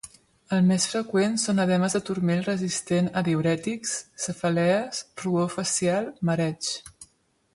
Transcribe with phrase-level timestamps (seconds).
[0.55, 3.93] El més freqüent són edemes de turmell resistent a diürètics,
[4.25, 6.71] cefalees, rubor facial, mareig.